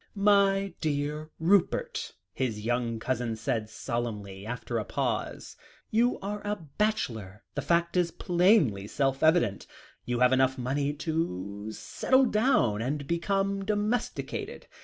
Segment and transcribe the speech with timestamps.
[0.15, 5.55] "My dear Rupert," his young cousin said solemnly, after a pause,
[5.91, 9.67] "you are a bachelor the fact is painfully self evident;
[10.03, 14.65] you have enough money to settle down and become domesticated.